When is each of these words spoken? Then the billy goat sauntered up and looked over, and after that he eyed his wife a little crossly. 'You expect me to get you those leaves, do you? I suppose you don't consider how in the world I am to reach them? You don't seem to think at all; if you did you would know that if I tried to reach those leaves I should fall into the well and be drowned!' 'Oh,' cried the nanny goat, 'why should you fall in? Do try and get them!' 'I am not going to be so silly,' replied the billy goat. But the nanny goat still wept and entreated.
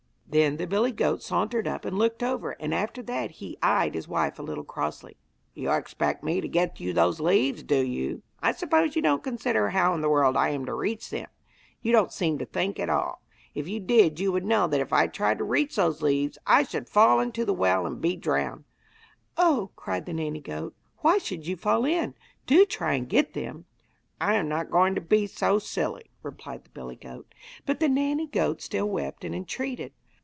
Then 0.33 0.55
the 0.55 0.65
billy 0.65 0.93
goat 0.93 1.21
sauntered 1.21 1.67
up 1.67 1.83
and 1.83 1.97
looked 1.97 2.23
over, 2.23 2.51
and 2.51 2.73
after 2.73 3.03
that 3.03 3.31
he 3.31 3.57
eyed 3.61 3.93
his 3.95 4.07
wife 4.07 4.39
a 4.39 4.41
little 4.41 4.63
crossly. 4.63 5.17
'You 5.53 5.69
expect 5.73 6.23
me 6.23 6.39
to 6.39 6.47
get 6.47 6.79
you 6.79 6.93
those 6.93 7.19
leaves, 7.19 7.63
do 7.63 7.81
you? 7.85 8.23
I 8.41 8.53
suppose 8.53 8.95
you 8.95 9.01
don't 9.01 9.25
consider 9.25 9.71
how 9.71 9.93
in 9.93 9.99
the 9.99 10.07
world 10.07 10.37
I 10.37 10.47
am 10.51 10.65
to 10.67 10.73
reach 10.73 11.09
them? 11.09 11.27
You 11.81 11.91
don't 11.91 12.13
seem 12.13 12.37
to 12.37 12.45
think 12.45 12.79
at 12.79 12.89
all; 12.89 13.21
if 13.53 13.67
you 13.67 13.81
did 13.81 14.21
you 14.21 14.31
would 14.31 14.45
know 14.45 14.67
that 14.69 14.79
if 14.79 14.93
I 14.93 15.07
tried 15.07 15.37
to 15.39 15.43
reach 15.43 15.75
those 15.75 16.01
leaves 16.01 16.37
I 16.47 16.63
should 16.63 16.87
fall 16.87 17.19
into 17.19 17.43
the 17.43 17.53
well 17.53 17.85
and 17.85 17.99
be 17.99 18.15
drowned!' 18.15 18.63
'Oh,' 19.35 19.71
cried 19.75 20.05
the 20.05 20.13
nanny 20.13 20.39
goat, 20.39 20.73
'why 20.99 21.17
should 21.17 21.45
you 21.45 21.57
fall 21.57 21.83
in? 21.83 22.15
Do 22.47 22.65
try 22.65 22.93
and 22.93 23.09
get 23.09 23.33
them!' 23.33 23.65
'I 24.21 24.35
am 24.35 24.47
not 24.47 24.71
going 24.71 24.95
to 24.95 25.01
be 25.01 25.27
so 25.27 25.59
silly,' 25.59 26.09
replied 26.23 26.63
the 26.63 26.69
billy 26.69 26.95
goat. 26.95 27.35
But 27.65 27.81
the 27.81 27.89
nanny 27.89 28.27
goat 28.27 28.61
still 28.61 28.87
wept 28.89 29.25
and 29.25 29.35
entreated. 29.35 29.91